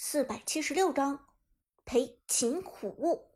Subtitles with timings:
[0.00, 1.26] 四百七十六章
[1.84, 3.32] 裴擒虎。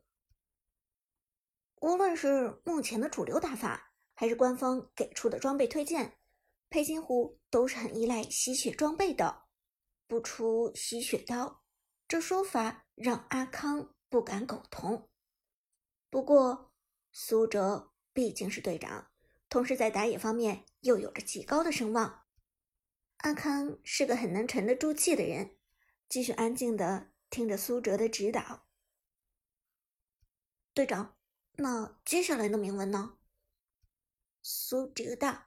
[1.81, 6.17] 无论是目前的主流打法，还是官方给出的装备推荐，
[6.69, 9.43] 裴擒虎都是很依赖吸血装备的。
[10.07, 11.65] 不出吸血刀，
[12.07, 15.09] 这说法让阿康不敢苟同。
[16.09, 16.71] 不过
[17.11, 19.11] 苏哲毕竟是队长，
[19.49, 22.23] 同时在打野方面又有着极高的声望，
[23.17, 25.57] 阿康是个很能沉得住气的人。
[26.13, 28.67] 继续安静的听着苏哲的指导。
[30.71, 31.17] 队长，
[31.53, 33.17] 那接下来的铭文呢？
[34.43, 35.45] 苏哲道：“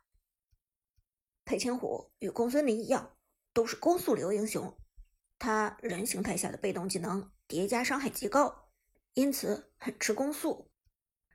[1.47, 3.17] 裴擒虎与公孙离一样，
[3.53, 4.77] 都是攻速流英雄。
[5.39, 8.73] 他人形态下的被动技能叠加伤害极高，
[9.15, 10.69] 因此很吃攻速。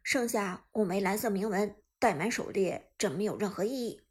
[0.03, 4.05] 剩下五枚蓝色铭文带满狩猎，这没有任何意义。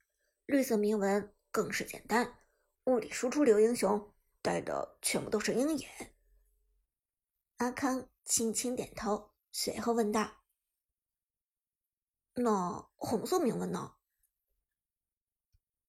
[0.46, 2.38] 绿色铭文更是简单，
[2.84, 4.10] 物理输出流英雄。”
[4.42, 6.14] 带的全部都是鹰眼。
[7.56, 10.42] 阿康轻轻点头，随后问道
[12.34, 13.94] ：“那红色铭文呢？”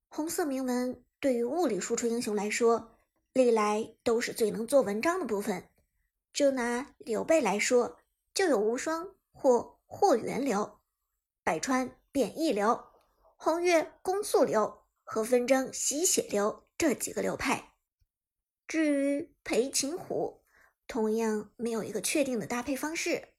[0.09, 2.99] 红色铭文对于物理输出英雄来说，
[3.31, 5.69] 历来都是最能做文章的部分。
[6.33, 7.99] 就拿刘备来说，
[8.33, 10.81] 就有无双或霍元流、
[11.44, 12.85] 百川变异流、
[13.38, 17.70] 红月攻速流和纷争吸血流这几个流派。
[18.72, 20.45] 至于裴擒虎，
[20.88, 23.33] 同样没有一个确定的搭配方式。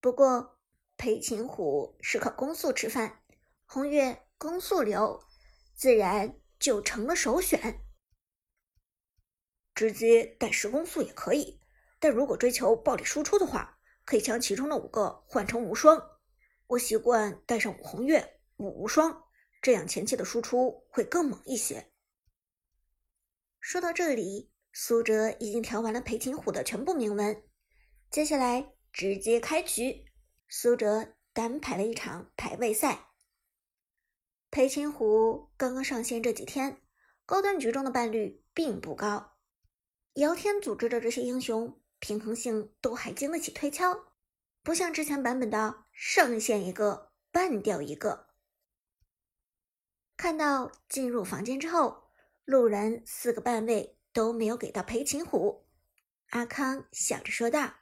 [0.00, 0.58] 不过
[0.96, 3.22] 裴擒虎是靠攻速吃饭，
[3.64, 5.22] 红月攻速流，
[5.76, 7.78] 自然就成了首选。
[9.72, 11.60] 直接带十攻速也可以，
[12.00, 16.10] 但如果追求暴力输出的话，可以将其中的五个换成无双。
[16.66, 19.26] 我习惯带上五红月、五无双，
[19.62, 21.93] 这样前期的输出会更猛一些。
[23.64, 27.42] 说到这里，苏哲已经调完了裴擒虎的全部铭文，
[28.10, 30.04] 接下来直接开局。
[30.50, 33.08] 苏哲单排了一场排位赛。
[34.50, 36.82] 裴擒虎刚刚上线这几天，
[37.24, 39.38] 高端局中的伴率并不高，
[40.16, 44.12] 姚天组织的这些英雄平衡性都还经得起推敲，
[44.62, 48.26] 不像之前版本的上线一个半掉一个。
[50.18, 52.03] 看到进入房间之后。
[52.44, 55.66] 路人四个半位都没有给到裴擒虎，
[56.28, 57.76] 阿康笑着说道：“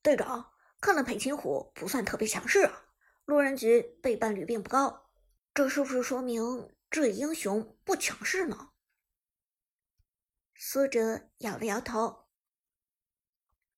[0.00, 2.86] 队长，看来裴擒虎不算特别强势啊，
[3.26, 5.10] 路人局背叛率并不高，
[5.52, 8.70] 这是不是说明这英雄不强势呢？”
[10.56, 12.28] 苏哲摇了摇头：“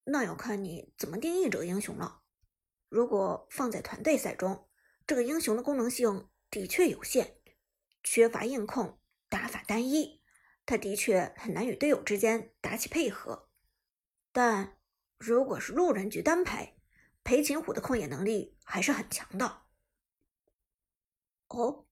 [0.05, 2.23] 那要看你怎么定义这个英雄了。
[2.89, 4.69] 如果放在团队赛中，
[5.07, 7.39] 这个英雄的功能性的确有限。”
[8.05, 10.23] 缺乏硬控，打法单一，
[10.65, 13.49] 他的确很难与队友之间打起配合。
[14.31, 14.79] 但
[15.19, 16.77] 如果是路人局单排，
[17.25, 19.63] 裴擒虎的控野能力还是很强的。
[21.49, 21.87] 哦，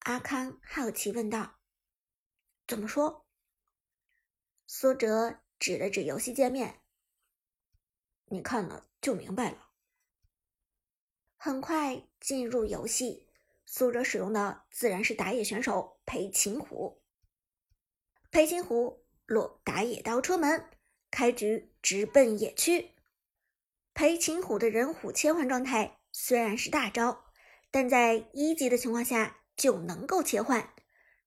[0.00, 1.60] 阿康好奇问道
[2.66, 3.26] ：“怎么说？”
[4.66, 6.82] 苏哲指了指游戏界面
[8.26, 9.70] ：“你看了就明白了。”
[11.36, 13.28] 很快进入游戏。
[13.74, 17.02] 苏哲使用的自然是打野选手裴擒虎。
[18.30, 20.66] 裴擒虎落打野刀出门，
[21.10, 22.90] 开局直奔野区。
[23.94, 27.24] 裴擒虎的人虎切换状态虽然是大招，
[27.70, 30.74] 但在一级的情况下就能够切换。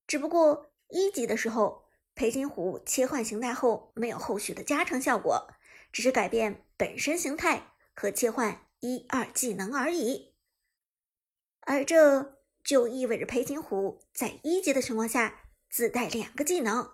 [0.06, 5.48] 只不过一级的时候，裴擒虎切换形态后没有后续的加成效果，
[5.92, 10.36] 只是改变本身形态和切换一二技能而已。
[11.62, 12.34] 而这。
[12.66, 16.90] 就意味着裴擒虎在一级的情况下自带两个技能，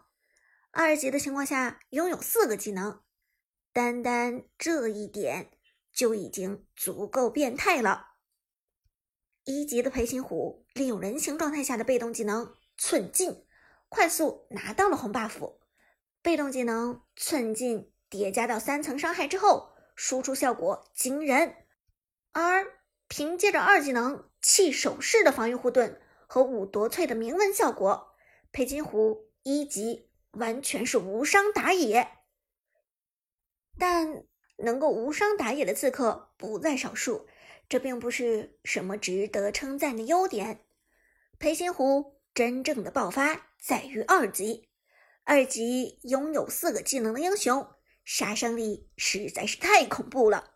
[0.72, 3.02] 二级的情况下拥有四个技能。
[3.72, 5.52] 单单这一点
[5.94, 8.10] 就已经足够变态了。
[9.46, 13.46] 一级的裴擒虎利用人形状态下的被动技能寸进，
[13.88, 15.56] 快速拿到了红 buff。
[16.22, 21.56] 被动技能寸进叠加到三层伤害之后，输出效果惊人。
[22.34, 22.81] 而
[23.12, 24.30] 凭借着二技能。
[24.42, 28.16] 弃守式的防御护盾和五夺萃的铭文效果，
[28.54, 32.08] 裴擒虎一级完全是无伤打野。
[33.78, 34.24] 但
[34.58, 37.28] 能够无伤打野的刺客不在少数，
[37.68, 40.66] 这并不是什么值得称赞的优点。
[41.38, 44.70] 裴擒虎真正的爆发在于二级，
[45.24, 47.68] 二级拥有四个技能的英雄，
[48.06, 50.56] 杀伤力实在是太恐怖了。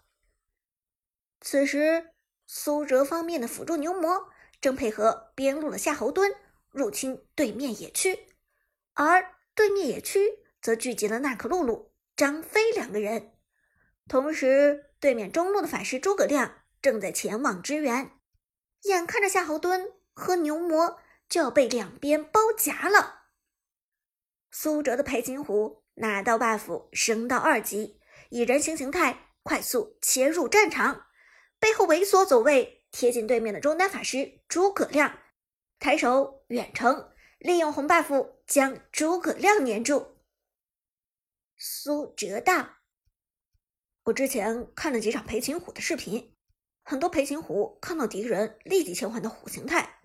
[1.41, 2.14] 此时。
[2.47, 4.30] 苏哲方面的辅助牛魔
[4.62, 6.36] 正配合边路的夏侯惇
[6.71, 8.27] 入侵对面野区，
[8.94, 13.33] 而对面野区则聚集了娜可露露、张飞两个人，
[14.07, 18.12] 同时对面中路的法师诸葛亮正在前往支援。
[18.83, 23.24] 眼看着夏侯惇和牛魔就要被两边包夹了，
[24.51, 28.00] 苏哲的裴擒虎拿到 buff 升到二级，
[28.30, 31.04] 以人形形态快速切入战场，
[31.65, 35.17] 背后猥琐走位，贴近对面的中单法师诸葛亮，
[35.79, 40.19] 抬手远程利用红 buff 将诸葛亮粘住。
[41.57, 42.69] 苏哲道
[44.06, 46.35] ：“我之前看了几场裴擒虎的视频。”
[46.85, 50.01] 很多裴擒虎看到敌人立即切换到虎形态，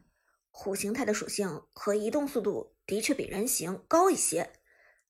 [0.51, 4.51] 虎形态的属性和移动速度的确比人形高一些，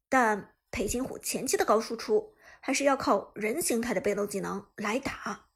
[0.09, 5.47] 但裴擒虎前期的高输出还是要靠人形态的被动技能来打。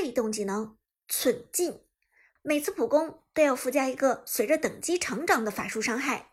[0.00, 1.84] 被动技能寸进，
[2.40, 6.30] 每次普攻都要附加一个随着等级成长的法术伤害，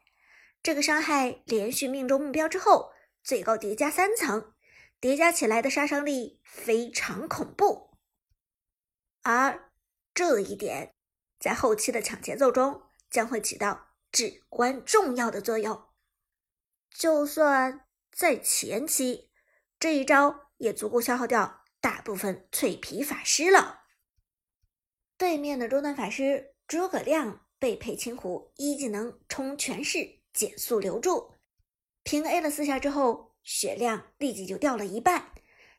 [0.64, 4.54] 这个伤害连续命中目标之后，最高叠加三层。
[5.02, 7.92] 叠加起来的杀伤力非常恐怖，
[9.22, 9.69] 而
[10.14, 10.96] 这一点
[11.38, 15.84] 在后期的抢节奏中将会起到至关重要的作用。
[16.90, 19.30] 就算在前期，
[19.78, 23.84] 这一招也足够消耗掉大部分脆皮法师了。
[25.18, 31.31] 对面的中段法师诸葛亮被裴擒虎一技能冲全势减速留住，
[32.04, 33.38] 平 A 了四下之后。
[33.42, 35.31] 血量立即就掉了一半，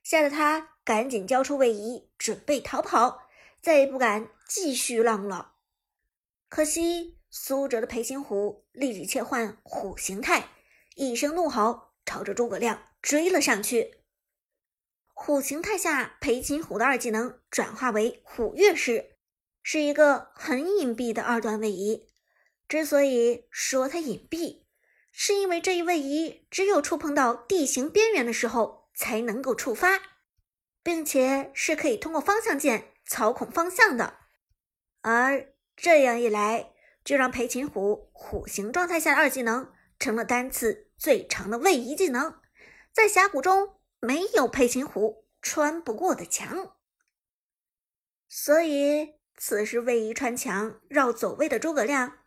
[0.02, 3.28] 吓得他赶紧交出位移，准备逃跑，
[3.60, 5.56] 再也不敢继续浪了。
[6.48, 10.48] 可惜苏哲的裴擒虎立即切换虎形态，
[10.94, 13.97] 一声怒吼，朝着诸葛亮追了上去。
[15.20, 19.16] 虎形态下，裴擒虎的二技能转化为虎跃式，
[19.62, 22.08] 是一个很隐蔽的二段位移。
[22.68, 24.62] 之所以说它隐蔽，
[25.12, 30.00] 是因为这一位移只有触碰到地形边缘的时候才能够触发，
[30.84, 34.18] 并且是可以通过方向键操控方向的。
[35.02, 36.70] 而这样一来，
[37.04, 42.40] 就让裴擒虎虎形状态下的二技能成了单次最长的位移技能，
[42.92, 46.76] 在峡谷中没有裴擒虎穿不过的墙。
[48.28, 52.18] 所以此时位移穿墙绕走位的诸葛亮，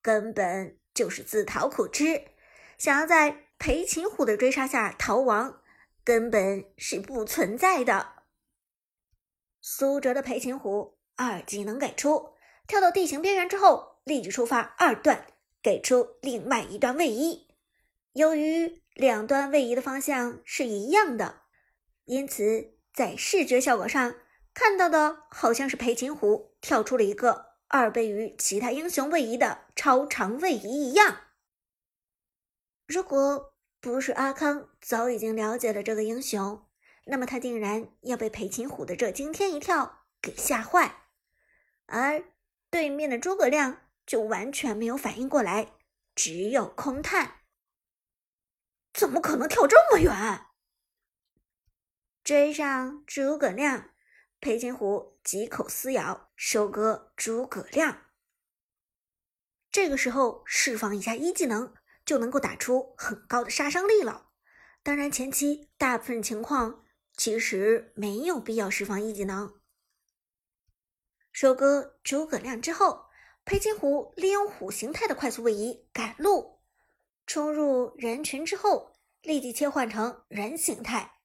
[0.00, 2.28] 根本就是自讨苦吃。
[2.78, 5.62] 想要在裴擒虎的追杀下逃亡，
[6.04, 8.22] 根本是不存在的。
[9.60, 12.34] 苏哲的裴擒虎二技能给出，
[12.68, 15.26] 跳到地形边缘之后，立即触发二段，
[15.60, 17.47] 给出另外一段位移。
[18.18, 21.42] 由于两端位移的方向是一样的，
[22.04, 24.16] 因此在视觉效果上
[24.52, 31.28] 看到的好像是裴擒虎跳出了一个二倍于其他英雄位移的超长位移一样。
[32.88, 36.66] 如果不是阿康早已经了解了这个英雄，
[37.06, 41.02] 那么他定然要被裴擒虎的这惊天一跳给吓坏。
[41.86, 42.24] 而
[42.68, 45.74] 对面的诸葛亮就完全没有反应过来，
[46.16, 47.34] 只有空叹
[48.92, 50.46] ：“怎么可能跳这么远？”
[52.24, 53.90] 追上诸葛亮，
[54.40, 58.06] 裴擒虎几口撕咬，收割诸葛亮。
[59.70, 61.74] 这个时候释放一下一技能。
[62.08, 64.30] 就能够打出很高的杀伤力了。
[64.82, 66.82] 当然，前期大部分情况
[67.14, 69.60] 其实没有必要释放一技能。
[71.30, 73.10] 收割诸葛亮之后，
[73.44, 76.57] 裴擒虎利用虎形态的快速位移赶路，
[77.28, 81.18] 冲入人群之后，立即切换成人形态。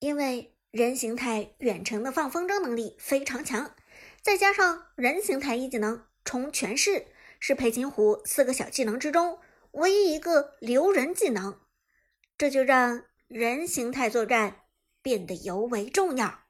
[0.00, 3.74] 因为人形态远程的放风筝能力非常强，
[4.20, 7.06] 再加上人形态一技能冲全势，
[7.40, 9.40] 是裴擒虎四个小技能之中。
[9.70, 11.58] 唯一一个留人技能，
[12.36, 14.64] 这就让人形态作战
[15.00, 16.40] 变得尤为重要。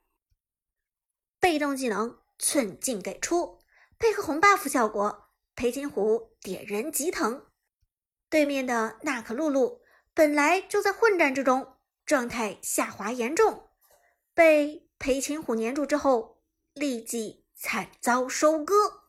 [1.39, 3.61] 被动技能寸进给出，
[4.01, 7.47] 配合红 buff 效果，裴擒虎点人即疼。
[8.33, 9.83] 对面的娜可露露
[10.15, 13.69] 本来就在混战之中，状态下滑严重，
[14.33, 19.03] 被裴擒虎粘住之后，立即惨遭收割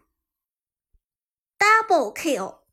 [1.58, 2.63] ，double kill。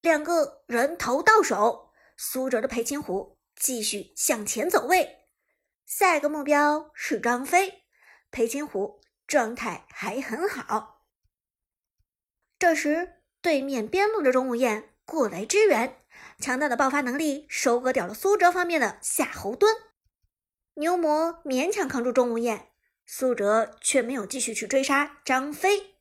[0.00, 5.26] 两个人头到手，苏哲的裴擒虎继续向前走位，
[5.84, 7.84] 下一个目标是张飞。
[8.30, 11.04] 裴擒虎状态还很好。
[12.58, 16.00] 这时，对面边路的钟无艳过来支援，
[16.40, 19.66] 强大的爆发能力收割掉了苏哲方面的夏侯惇。
[20.74, 22.70] 牛魔勉强扛住钟无艳，
[23.06, 25.94] 苏哲却没有继续去追杀张飞。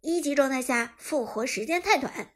[0.00, 2.32] 一级状态下复活时间太短。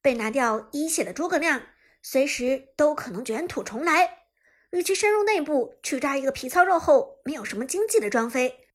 [0.00, 1.60] 被拿掉一血的诸葛亮，
[2.00, 4.22] 随时都可能卷土重来。
[4.70, 8.68] 与其深入内部去抓一个皮糙肉厚、没有什么经济的张飞，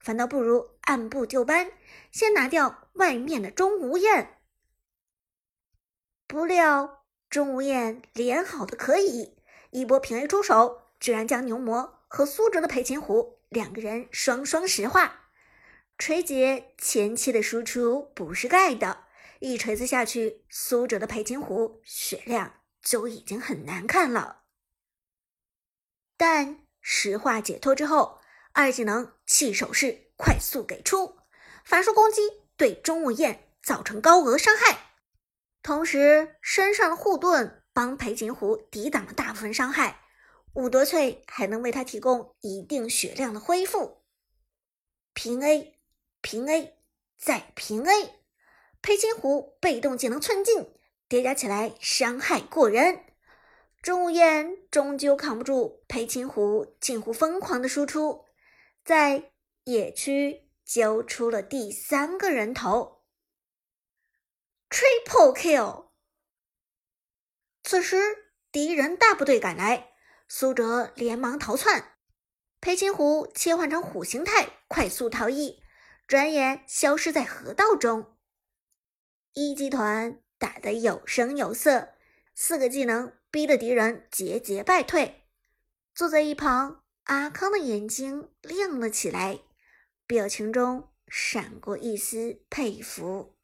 [0.00, 1.70] 反倒不如按部就班，
[2.10, 4.37] 先拿掉外面的钟无艳。
[6.28, 9.38] 不料钟无艳脸好的可以，
[9.70, 15.30] 一波平 A 出手，居然将牛魔和苏哲的裴擒虎两个人双双石化。
[15.96, 19.06] 锤姐前期的输出不是盖的，
[19.40, 24.42] 一锤子下去，苏哲的裴擒虎血量就已经很难看了。
[26.18, 28.20] 但石化解脱之后，
[28.52, 31.16] 二技能气手势快速给出，
[31.64, 32.20] 法术攻击
[32.58, 34.87] 对钟无艳造成高额伤害，
[35.62, 40.00] 同时身上的护盾帮裴擒虎抵挡了大部分伤害，
[40.54, 44.02] 武德翠还能为他提供一定血量的恢复。
[45.12, 45.78] 平 A，
[46.20, 46.76] 平 A，
[47.18, 48.20] 再平 A，
[48.80, 50.74] 裴擒虎被动技能寸进
[51.08, 53.00] 叠加起来伤害过人。
[53.82, 58.24] 钟无艳终究扛不住裴擒虎近乎疯狂的输出，
[58.84, 59.30] 在
[59.64, 62.97] 野区揪出了第三个人头
[64.70, 65.88] ，Triple Kill。
[67.62, 67.96] 此时
[68.50, 69.92] 敌人大部队赶来，
[70.28, 71.96] 苏哲连忙逃窜，
[72.60, 75.62] 裴擒虎切换成虎形态快速逃逸，
[76.06, 78.16] 转眼消失在河道中。
[79.32, 81.94] 一集团打得有声有色，
[82.34, 83.12] 四个技能。
[83.30, 85.28] 逼得敌人节节败退。
[85.94, 89.40] 坐在一旁，阿康的眼睛亮了起来，
[90.06, 93.37] 表情中闪过一丝佩服。